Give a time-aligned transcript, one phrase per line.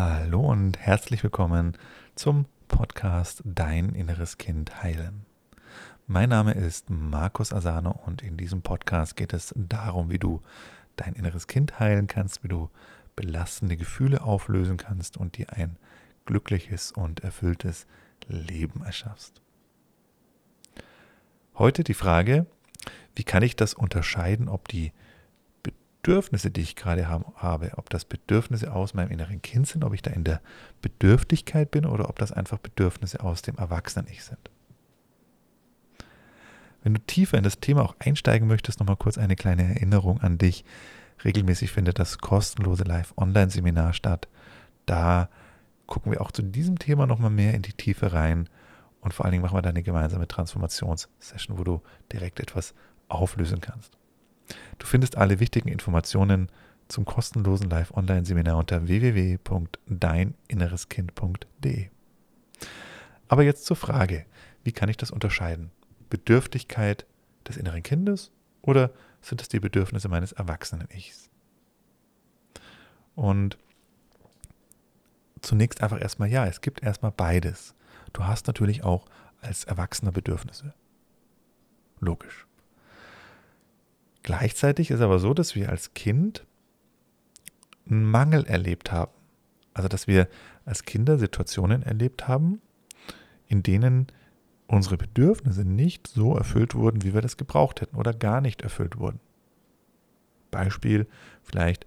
[0.00, 1.76] Hallo und herzlich willkommen
[2.14, 5.26] zum Podcast Dein inneres Kind heilen.
[6.06, 10.40] Mein Name ist Markus Asano und in diesem Podcast geht es darum, wie du
[10.94, 12.70] dein inneres Kind heilen kannst, wie du
[13.16, 15.76] belastende Gefühle auflösen kannst und dir ein
[16.26, 17.88] glückliches und erfülltes
[18.28, 19.42] Leben erschaffst.
[21.56, 22.46] Heute die Frage,
[23.16, 24.92] wie kann ich das unterscheiden, ob die
[26.08, 30.00] Bedürfnisse, die ich gerade habe, ob das Bedürfnisse aus meinem inneren Kind sind, ob ich
[30.00, 30.40] da in der
[30.80, 34.50] Bedürftigkeit bin oder ob das einfach Bedürfnisse aus dem Erwachsenen-Ich sind.
[36.82, 40.38] Wenn du tiefer in das Thema auch einsteigen möchtest, nochmal kurz eine kleine Erinnerung an
[40.38, 40.64] dich.
[41.24, 44.28] Regelmäßig findet das kostenlose Live-Online-Seminar statt.
[44.86, 45.28] Da
[45.86, 48.48] gucken wir auch zu diesem Thema nochmal mehr in die Tiefe rein
[49.02, 52.72] und vor allen Dingen machen wir da eine gemeinsame Transformationssession, wo du direkt etwas
[53.08, 53.98] auflösen kannst.
[54.78, 56.48] Du findest alle wichtigen Informationen
[56.88, 61.88] zum kostenlosen Live-Online-Seminar unter www.deininnereskind.de.
[63.28, 64.24] Aber jetzt zur Frage,
[64.64, 65.70] wie kann ich das unterscheiden?
[66.08, 67.04] Bedürftigkeit
[67.46, 68.32] des inneren Kindes
[68.62, 68.90] oder
[69.20, 71.28] sind es die Bedürfnisse meines Erwachsenen-Ichs?
[73.14, 73.58] Und
[75.42, 77.74] zunächst einfach erstmal ja, es gibt erstmal beides.
[78.12, 79.06] Du hast natürlich auch
[79.40, 80.74] als Erwachsener Bedürfnisse.
[82.00, 82.47] Logisch.
[84.28, 86.44] Gleichzeitig ist aber so, dass wir als Kind
[87.88, 89.10] einen Mangel erlebt haben.
[89.72, 90.28] Also dass wir
[90.66, 92.60] als Kinder Situationen erlebt haben,
[93.46, 94.08] in denen
[94.66, 98.98] unsere Bedürfnisse nicht so erfüllt wurden, wie wir das gebraucht hätten oder gar nicht erfüllt
[98.98, 99.18] wurden.
[100.50, 101.06] Beispiel
[101.42, 101.86] vielleicht,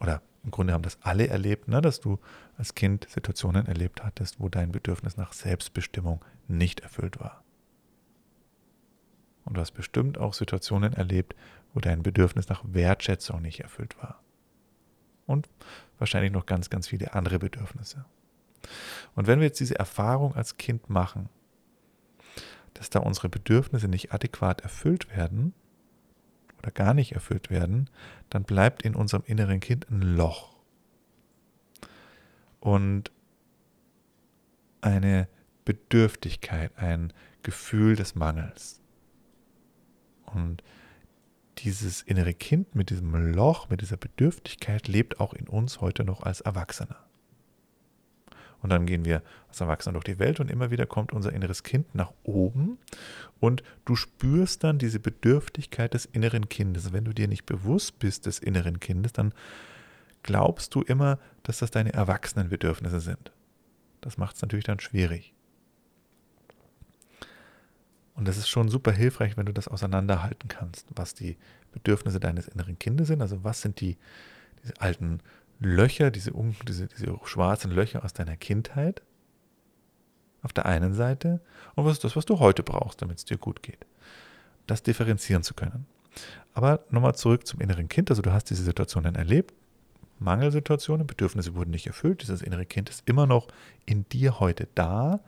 [0.00, 2.18] oder im Grunde haben das alle erlebt, ne, dass du
[2.58, 7.42] als Kind Situationen erlebt hattest, wo dein Bedürfnis nach Selbstbestimmung nicht erfüllt war.
[9.46, 11.34] Und du hast bestimmt auch Situationen erlebt,
[11.74, 14.22] wo dein Bedürfnis nach Wertschätzung nicht erfüllt war.
[15.26, 15.48] Und
[15.98, 18.04] wahrscheinlich noch ganz, ganz viele andere Bedürfnisse.
[19.14, 21.28] Und wenn wir jetzt diese Erfahrung als Kind machen,
[22.74, 25.54] dass da unsere Bedürfnisse nicht adäquat erfüllt werden
[26.58, 27.90] oder gar nicht erfüllt werden,
[28.28, 30.56] dann bleibt in unserem inneren Kind ein Loch.
[32.60, 33.10] Und
[34.80, 35.28] eine
[35.64, 38.80] Bedürftigkeit, ein Gefühl des Mangels.
[40.26, 40.62] Und
[41.64, 46.22] dieses innere Kind mit diesem Loch, mit dieser Bedürftigkeit lebt auch in uns heute noch
[46.22, 46.96] als Erwachsener.
[48.62, 51.62] Und dann gehen wir als Erwachsener durch die Welt und immer wieder kommt unser inneres
[51.62, 52.78] Kind nach oben
[53.38, 56.92] und du spürst dann diese Bedürftigkeit des inneren Kindes.
[56.92, 59.32] Wenn du dir nicht bewusst bist des inneren Kindes, dann
[60.22, 63.32] glaubst du immer, dass das deine Erwachsenenbedürfnisse sind.
[64.02, 65.32] Das macht es natürlich dann schwierig.
[68.20, 71.38] Und das ist schon super hilfreich, wenn du das auseinanderhalten kannst, was die
[71.72, 73.22] Bedürfnisse deines inneren Kindes sind.
[73.22, 73.96] Also was sind die
[74.62, 75.20] diese alten
[75.58, 76.32] Löcher, diese,
[76.68, 79.00] diese, diese schwarzen Löcher aus deiner Kindheit
[80.42, 81.40] auf der einen Seite
[81.76, 83.86] und was ist das, was du heute brauchst, damit es dir gut geht.
[84.66, 85.86] Das differenzieren zu können.
[86.52, 88.10] Aber nochmal zurück zum inneren Kind.
[88.10, 89.54] Also du hast diese Situationen erlebt,
[90.18, 92.20] Mangelsituationen, Bedürfnisse wurden nicht erfüllt.
[92.20, 93.48] Dieses innere Kind ist immer noch
[93.86, 95.20] in dir heute da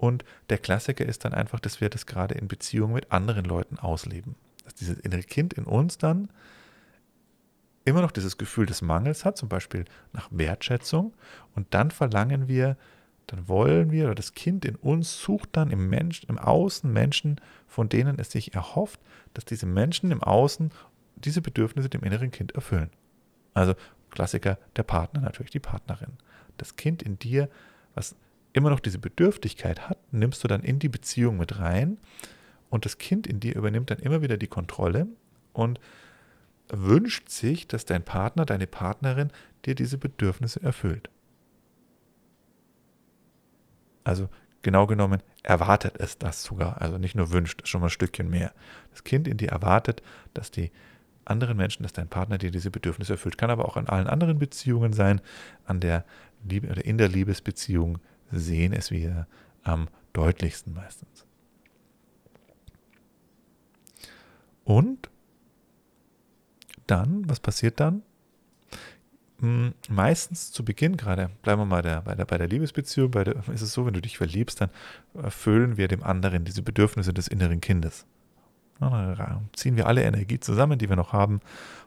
[0.00, 3.78] und der Klassiker ist dann einfach, dass wir das gerade in Beziehungen mit anderen Leuten
[3.78, 4.34] ausleben.
[4.64, 6.30] Dass dieses innere Kind in uns dann
[7.84, 9.84] immer noch dieses Gefühl des Mangels hat, zum Beispiel
[10.14, 11.12] nach Wertschätzung.
[11.54, 12.78] Und dann verlangen wir,
[13.26, 17.38] dann wollen wir, oder das Kind in uns sucht dann im Menschen, im Außen Menschen,
[17.68, 19.00] von denen es sich erhofft,
[19.34, 20.70] dass diese Menschen im Außen
[21.16, 22.88] diese Bedürfnisse dem inneren Kind erfüllen.
[23.52, 23.74] Also
[24.08, 26.12] Klassiker, der Partner natürlich, die Partnerin.
[26.56, 27.50] Das Kind in dir,
[27.94, 28.16] was
[28.52, 31.98] immer noch diese Bedürftigkeit hat, nimmst du dann in die Beziehung mit rein
[32.68, 35.06] und das Kind in dir übernimmt dann immer wieder die Kontrolle
[35.52, 35.80] und
[36.68, 39.30] wünscht sich, dass dein Partner, deine Partnerin
[39.64, 41.10] dir diese Bedürfnisse erfüllt.
[44.04, 44.28] Also
[44.62, 48.52] genau genommen erwartet es das sogar, also nicht nur wünscht, schon mal ein Stückchen mehr.
[48.90, 50.02] Das Kind in dir erwartet,
[50.34, 50.70] dass die
[51.24, 53.38] anderen Menschen, dass dein Partner dir diese Bedürfnisse erfüllt.
[53.38, 55.20] Kann aber auch in allen anderen Beziehungen sein,
[55.64, 56.04] an der
[56.48, 57.98] Liebe oder in der Liebesbeziehung
[58.30, 59.26] sehen es wir
[59.62, 61.26] am deutlichsten meistens.
[64.64, 65.10] Und
[66.86, 68.02] dann, was passiert dann?
[69.40, 73.24] Hm, meistens zu Beginn, gerade bleiben wir mal der, bei, der, bei der Liebesbeziehung, bei
[73.24, 74.70] der, ist es so, wenn du dich verliebst, dann
[75.14, 78.06] erfüllen wir dem anderen diese Bedürfnisse des inneren Kindes.
[78.80, 81.40] Dann ziehen wir alle Energie zusammen, die wir noch haben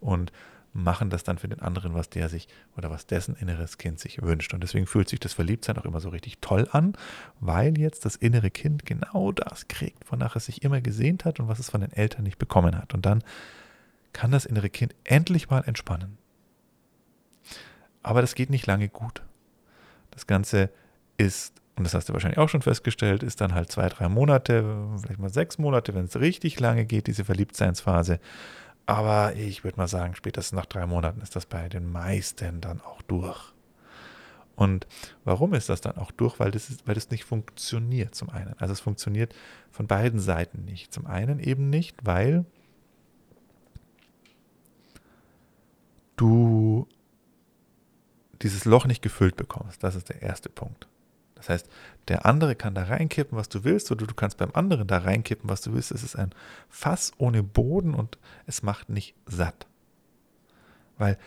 [0.00, 0.32] und
[0.76, 4.22] machen das dann für den anderen, was der sich oder was dessen inneres Kind sich
[4.22, 4.52] wünscht.
[4.54, 6.94] Und deswegen fühlt sich das Verliebtsein auch immer so richtig toll an,
[7.40, 11.48] weil jetzt das innere Kind genau das kriegt, wonach es sich immer gesehnt hat und
[11.48, 12.94] was es von den Eltern nicht bekommen hat.
[12.94, 13.24] Und dann
[14.12, 16.18] kann das innere Kind endlich mal entspannen.
[18.02, 19.22] Aber das geht nicht lange gut.
[20.10, 20.70] Das Ganze
[21.16, 24.62] ist, und das hast du wahrscheinlich auch schon festgestellt, ist dann halt zwei, drei Monate,
[25.00, 28.20] vielleicht mal sechs Monate, wenn es richtig lange geht, diese Verliebtseinsphase.
[28.86, 32.80] Aber ich würde mal sagen, spätestens nach drei Monaten ist das bei den meisten dann
[32.80, 33.52] auch durch.
[34.54, 34.86] Und
[35.24, 36.38] warum ist das dann auch durch?
[36.40, 38.54] Weil das, ist, weil das nicht funktioniert zum einen.
[38.58, 39.34] Also es funktioniert
[39.70, 40.94] von beiden Seiten nicht.
[40.94, 42.46] Zum einen eben nicht, weil
[46.14, 46.88] du
[48.40, 49.82] dieses Loch nicht gefüllt bekommst.
[49.82, 50.88] Das ist der erste Punkt.
[51.46, 51.70] Das heißt,
[52.08, 55.48] der andere kann da reinkippen, was du willst, oder du kannst beim anderen da reinkippen,
[55.48, 55.92] was du willst.
[55.92, 56.34] Es ist ein
[56.68, 59.68] Fass ohne Boden und es macht nicht satt.
[60.98, 61.18] Weil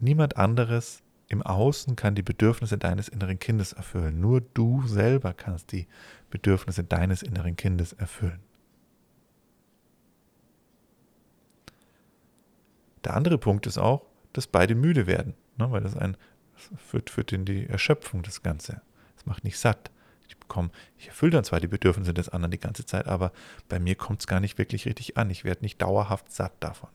[0.00, 4.20] niemand anderes im Außen kann die Bedürfnisse deines inneren Kindes erfüllen.
[4.20, 5.86] Nur du selber kannst die
[6.30, 8.40] Bedürfnisse deines inneren Kindes erfüllen.
[13.04, 14.02] Der andere Punkt ist auch,
[14.32, 16.16] dass beide müde werden, ne, weil das ein
[16.54, 18.82] das führt, führt in die Erschöpfung das Ganze.
[19.28, 19.90] Macht nicht satt.
[20.26, 23.32] Ich bekomme, ich erfülle dann zwar die Bedürfnisse des anderen die ganze Zeit, aber
[23.68, 25.30] bei mir kommt es gar nicht wirklich richtig an.
[25.30, 26.90] Ich werde nicht dauerhaft satt davon.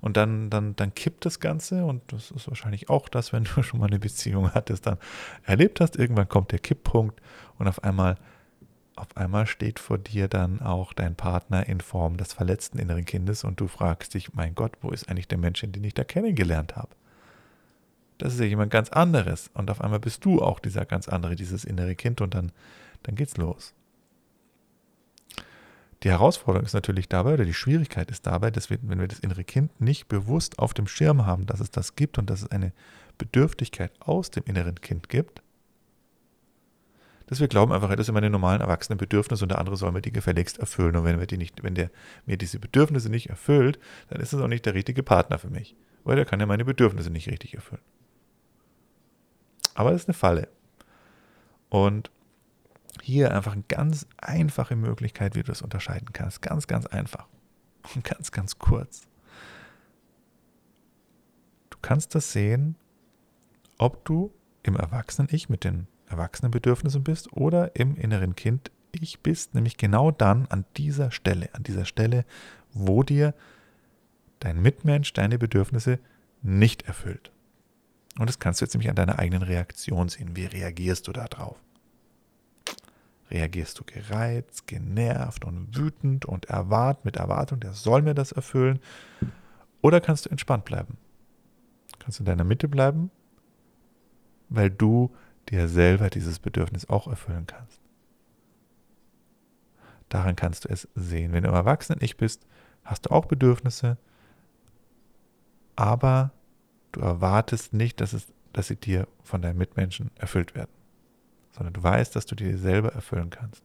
[0.00, 3.62] Und dann, dann, dann kippt das Ganze und das ist wahrscheinlich auch das, wenn du
[3.64, 4.98] schon mal eine Beziehung hattest, dann
[5.42, 7.20] erlebt hast, irgendwann kommt der Kipppunkt
[7.58, 8.16] und auf einmal,
[8.94, 13.44] auf einmal steht vor dir dann auch dein Partner in Form des verletzten inneren Kindes
[13.44, 16.76] und du fragst dich, mein Gott, wo ist eigentlich der Mensch, den ich da kennengelernt
[16.76, 16.90] habe?
[18.18, 21.36] Das ist ja jemand ganz anderes und auf einmal bist du auch dieser ganz andere,
[21.36, 22.52] dieses innere Kind und dann,
[23.04, 23.74] dann geht's los.
[26.04, 29.18] Die Herausforderung ist natürlich dabei, oder die Schwierigkeit ist dabei, dass wir, wenn wir das
[29.18, 32.50] innere Kind nicht bewusst auf dem Schirm haben, dass es das gibt und dass es
[32.52, 32.72] eine
[33.18, 35.42] Bedürftigkeit aus dem inneren Kind gibt,
[37.26, 40.00] dass wir glauben einfach, das sind meine normalen erwachsenen Bedürfnisse und der andere soll mir
[40.00, 40.96] die gefälligst erfüllen.
[40.96, 41.90] Und wenn, wir die nicht, wenn der
[42.24, 43.78] mir diese Bedürfnisse nicht erfüllt,
[44.08, 46.64] dann ist es auch nicht der richtige Partner für mich, weil der kann ja meine
[46.64, 47.82] Bedürfnisse nicht richtig erfüllen.
[49.78, 50.48] Aber das ist eine Falle.
[51.68, 52.10] Und
[53.00, 56.42] hier einfach eine ganz einfache Möglichkeit, wie du das unterscheiden kannst.
[56.42, 57.28] Ganz, ganz einfach.
[57.94, 59.06] Und ganz, ganz kurz.
[61.70, 62.74] Du kannst das sehen,
[63.78, 64.32] ob du
[64.64, 70.64] im Erwachsenen-Ich mit den Erwachsenenbedürfnissen bist oder im inneren Kind-Ich bist, nämlich genau dann an
[70.76, 72.24] dieser Stelle, an dieser Stelle,
[72.72, 73.32] wo dir
[74.40, 76.00] dein Mitmensch deine Bedürfnisse
[76.42, 77.30] nicht erfüllt.
[78.18, 80.36] Und das kannst du jetzt nämlich an deiner eigenen Reaktion sehen.
[80.36, 81.56] Wie reagierst du da drauf?
[83.30, 88.80] Reagierst du gereizt, genervt und wütend und erwart mit Erwartung, der soll mir das erfüllen?
[89.82, 90.96] Oder kannst du entspannt bleiben?
[91.98, 93.10] Kannst du in deiner Mitte bleiben,
[94.48, 95.14] weil du
[95.48, 97.80] dir selber dieses Bedürfnis auch erfüllen kannst.
[100.08, 101.32] Daran kannst du es sehen.
[101.32, 102.46] Wenn du im Erwachsenen-Ich bist,
[102.82, 103.98] hast du auch Bedürfnisse,
[105.76, 106.32] aber
[106.92, 110.70] du erwartest nicht, dass, es, dass sie dir von deinen Mitmenschen erfüllt werden
[111.58, 113.64] sondern du weißt, dass du dir selber erfüllen kannst.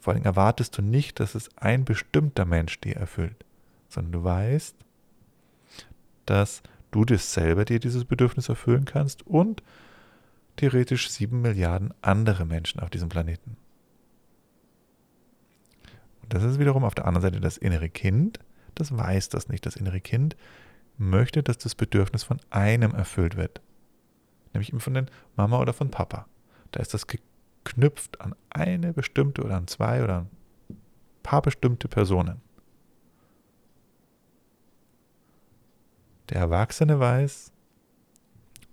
[0.00, 3.44] Vor allem erwartest du nicht, dass es ein bestimmter Mensch dir erfüllt,
[3.88, 4.74] sondern du weißt,
[6.26, 9.62] dass du dir selber dir dieses Bedürfnis erfüllen kannst und
[10.56, 13.56] theoretisch sieben Milliarden andere Menschen auf diesem Planeten.
[16.22, 18.40] Und das ist wiederum auf der anderen Seite das innere Kind,
[18.74, 19.64] das weiß das nicht.
[19.64, 20.36] Das innere Kind
[20.98, 23.60] möchte, dass das Bedürfnis von einem erfüllt wird
[24.56, 26.26] nämlich von den Mama oder von Papa.
[26.72, 30.26] Da ist das geknüpft an eine bestimmte oder an zwei oder
[30.70, 30.76] ein
[31.22, 32.40] paar bestimmte Personen.
[36.30, 37.52] Der Erwachsene weiß,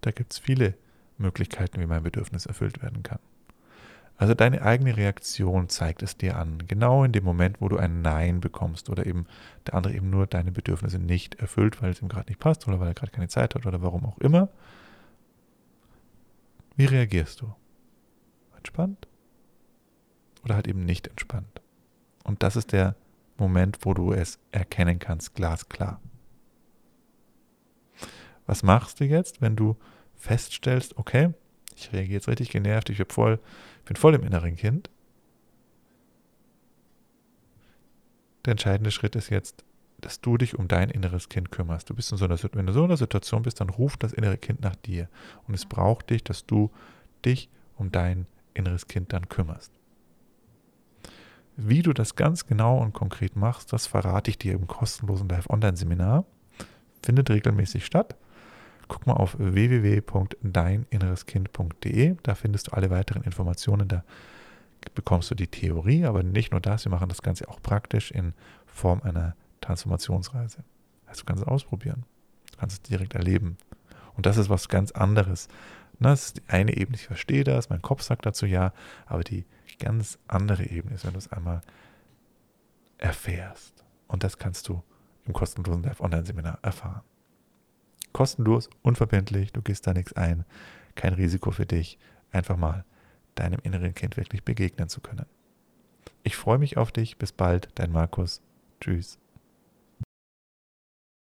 [0.00, 0.74] da gibt es viele
[1.18, 3.20] Möglichkeiten, wie mein Bedürfnis erfüllt werden kann.
[4.18, 8.00] Also deine eigene Reaktion zeigt es dir an, genau in dem Moment, wo du ein
[8.00, 9.26] Nein bekommst oder eben
[9.66, 12.80] der andere eben nur deine Bedürfnisse nicht erfüllt, weil es ihm gerade nicht passt oder
[12.80, 14.48] weil er gerade keine Zeit hat oder warum auch immer,
[16.76, 17.54] wie reagierst du?
[18.56, 19.06] Entspannt?
[20.44, 21.60] Oder halt eben nicht entspannt?
[22.24, 22.96] Und das ist der
[23.36, 26.00] Moment, wo du es erkennen kannst, glasklar.
[28.46, 29.76] Was machst du jetzt, wenn du
[30.14, 31.34] feststellst, okay,
[31.76, 33.38] ich reagiere jetzt richtig genervt, ich bin voll,
[33.84, 34.90] bin voll im inneren Kind?
[38.44, 39.64] Der entscheidende Schritt ist jetzt,
[40.00, 41.90] dass du dich um dein inneres Kind kümmerst.
[41.90, 44.12] Du bist in so einer, wenn du so in einer Situation bist, dann ruft das
[44.12, 45.08] innere Kind nach dir.
[45.46, 46.70] Und es braucht dich, dass du
[47.24, 49.72] dich um dein inneres Kind dann kümmerst.
[51.56, 56.24] Wie du das ganz genau und konkret machst, das verrate ich dir im kostenlosen Live-Online-Seminar.
[57.02, 58.16] Findet regelmäßig statt.
[58.88, 62.16] Guck mal auf www.deininnereskind.de.
[62.22, 63.88] Da findest du alle weiteren Informationen.
[63.88, 64.04] Da
[64.94, 66.84] bekommst du die Theorie, aber nicht nur das.
[66.84, 68.34] Wir machen das Ganze auch praktisch in
[68.66, 70.62] Form einer Transformationsreise.
[71.06, 72.04] Also du kannst es ausprobieren.
[72.52, 73.56] Du kannst es direkt erleben.
[74.16, 75.48] Und das ist was ganz anderes,
[75.98, 78.72] Das ist die eine Ebene, ich verstehe das, mein Kopf sagt dazu ja,
[79.06, 79.44] aber die
[79.78, 81.62] ganz andere Ebene ist, wenn du es einmal
[82.98, 83.84] erfährst.
[84.06, 84.82] Und das kannst du
[85.26, 87.02] im kostenlosen Live Online-Seminar erfahren.
[88.12, 90.44] Kostenlos, unverbindlich, du gehst da nichts ein,
[90.94, 91.98] kein Risiko für dich,
[92.30, 92.84] einfach mal
[93.34, 95.26] deinem inneren Kind wirklich begegnen zu können.
[96.22, 98.40] Ich freue mich auf dich, bis bald, dein Markus.
[98.80, 99.18] Tschüss.